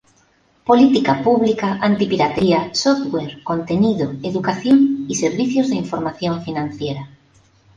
Política 0.69 1.21
Pública, 1.25 1.67
Anti-piratería, 1.89 2.73
Software, 2.73 3.43
Contenido, 3.43 4.13
Educación, 4.23 5.05
y 5.07 5.13
Servicios 5.13 5.69
de 5.69 5.75
Información 5.75 6.41
Financiera. 6.43 7.07